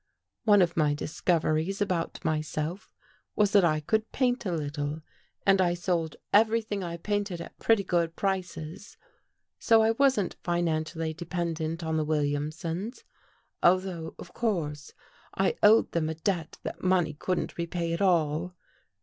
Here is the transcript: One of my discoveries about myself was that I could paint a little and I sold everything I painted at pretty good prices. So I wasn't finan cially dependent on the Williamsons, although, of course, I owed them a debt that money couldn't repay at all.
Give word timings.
One 0.45 0.63
of 0.63 0.75
my 0.75 0.95
discoveries 0.95 1.79
about 1.79 2.25
myself 2.25 2.91
was 3.35 3.51
that 3.51 3.63
I 3.63 3.79
could 3.81 4.11
paint 4.11 4.47
a 4.47 4.51
little 4.51 5.01
and 5.45 5.61
I 5.61 5.75
sold 5.75 6.15
everything 6.33 6.83
I 6.83 6.97
painted 6.97 7.39
at 7.39 7.59
pretty 7.59 7.83
good 7.83 8.15
prices. 8.15 8.97
So 9.59 9.83
I 9.83 9.91
wasn't 9.91 10.41
finan 10.41 10.85
cially 10.85 11.15
dependent 11.15 11.83
on 11.83 11.97
the 11.97 12.03
Williamsons, 12.03 13.03
although, 13.61 14.15
of 14.17 14.33
course, 14.33 14.91
I 15.35 15.55
owed 15.61 15.91
them 15.91 16.09
a 16.09 16.15
debt 16.15 16.57
that 16.63 16.83
money 16.83 17.13
couldn't 17.13 17.59
repay 17.59 17.93
at 17.93 18.01
all. 18.01 18.55